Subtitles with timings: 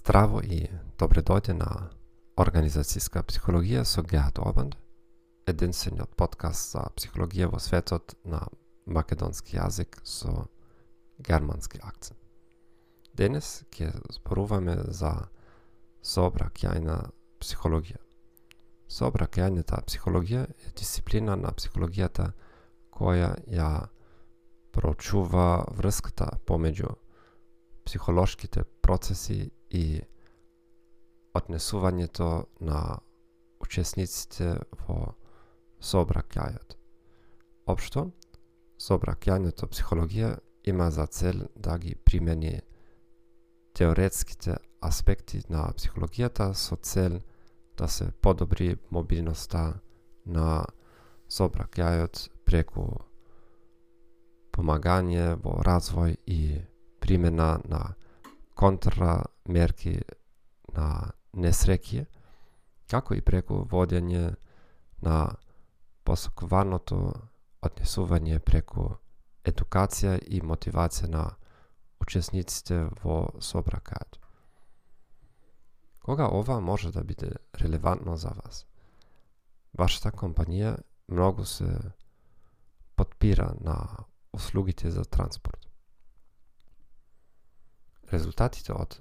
[0.00, 0.64] Здраво и
[0.98, 1.90] добре дојде на
[2.40, 4.78] Организацијска психологија со Геат Обанд,
[5.44, 8.40] единствениот подкаст за психологија во светот на
[8.86, 10.46] македонски јазик со
[11.28, 12.16] германски акцент.
[13.12, 15.12] Денес ќе зборуваме за
[16.00, 16.96] сообраќајна
[17.44, 18.00] психологија.
[18.88, 22.32] Сообраќајната психологија е дисциплина на психологијата
[22.88, 23.70] која ја
[24.72, 26.96] прочува врската помеѓу
[27.84, 30.00] психолошките процеси и
[31.34, 32.98] однесувањето на
[33.60, 34.56] учесниците
[34.86, 35.14] во
[35.80, 36.76] сообраќајот.
[37.70, 38.10] Општо,
[38.80, 40.34] сообраќајното психологија
[40.64, 42.60] има за цел да ги примени
[43.72, 47.20] теоретските аспекти на психологијата со цел
[47.76, 49.80] да се подобри мобилноста
[50.26, 50.64] на
[51.30, 52.86] сообраќајот преку
[54.50, 56.60] помагање во развој и
[57.00, 57.94] примена на
[58.60, 60.00] контрамерки
[60.76, 60.88] на
[61.32, 62.04] несреќи,
[62.90, 64.34] како и преку водење
[65.06, 65.18] на
[66.04, 66.98] посокуваното
[67.64, 68.90] однесување преку
[69.46, 71.24] едукација и мотивација на
[72.04, 74.18] учесниците во собракајот.
[76.00, 78.64] Кога ова може да биде релевантно за вас?
[79.78, 80.76] Вашата компанија
[81.08, 81.70] многу се
[82.96, 83.76] подпира на
[84.32, 85.69] услугите за транспорт.
[88.10, 89.00] Резултатите од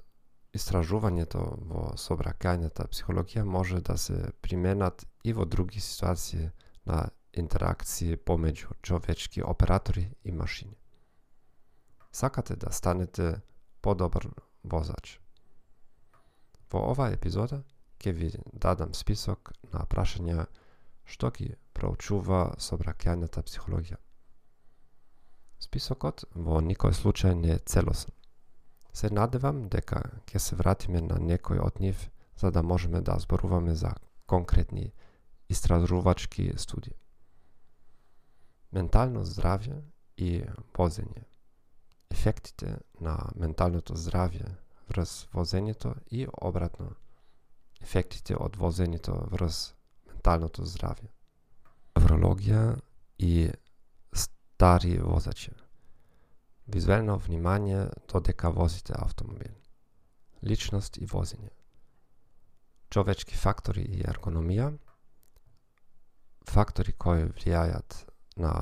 [0.53, 6.49] истражувањето во собракајната психологија може да се применат и во други ситуации
[6.85, 10.77] на интеракции помеѓу човечки оператори и машини.
[12.11, 13.41] Сакате да станете
[13.81, 14.29] подобар
[14.63, 15.19] возач.
[16.71, 17.63] Во оваа епизода
[17.99, 20.45] ќе ви дадам список на прашања
[21.05, 23.97] што ги проучува собракајната психологија.
[25.59, 28.13] Списокот во никој случај не е целосен.
[28.93, 33.75] Се надевам дека ќе се вратиме на некој од нив за да можеме да зборуваме
[33.75, 33.93] за
[34.27, 34.91] конкретни
[35.49, 36.93] истражувачки студии.
[38.71, 39.81] Ментално здравје
[40.17, 40.43] и
[40.77, 41.25] возење.
[42.09, 44.55] Ефектите на менталното здравје
[44.89, 46.93] врз возењето и обратно
[47.81, 49.73] ефектите од возењето врз
[50.07, 51.09] менталното здравје.
[51.95, 52.79] Неврологија
[53.17, 53.49] и
[54.13, 55.51] стари возачи
[56.73, 59.53] визуелно внимание додека возите автомобил.
[60.43, 61.49] Личност и возење.
[62.89, 64.77] Човечки фактори и ергономија.
[66.49, 68.05] Фактори кои влијајат
[68.37, 68.53] на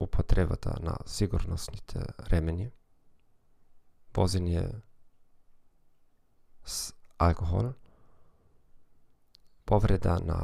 [0.00, 2.70] употребата на сигурносните ремени.
[4.14, 4.82] Возење
[6.64, 7.72] с алкохол.
[9.64, 10.40] Повреда на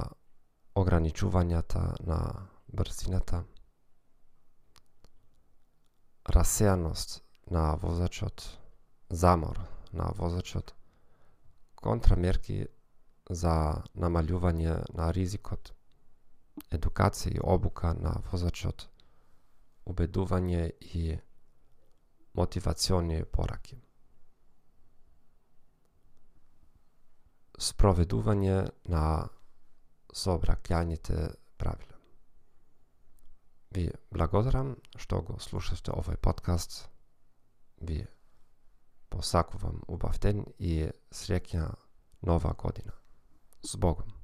[0.74, 3.44] ограничувањата на брзината
[6.28, 8.58] расеаност на возачот,
[9.10, 9.60] замор
[9.92, 10.74] на возачот,
[11.76, 12.66] контрамерки
[13.30, 15.72] за намалјување на ризикот,
[16.70, 18.88] едукација и обука на возачот,
[19.86, 21.18] убедување и
[22.34, 23.78] мотивациони пораки.
[27.58, 28.56] Спроведување
[28.90, 29.04] на
[30.14, 31.93] сообраќањите правила.
[33.74, 36.88] Ви благодарам што го слушавте овој подкаст.
[37.80, 38.06] Ви
[39.10, 41.74] посакувам убав ден и среќна
[42.22, 42.94] нова година.
[43.62, 44.23] С Богом!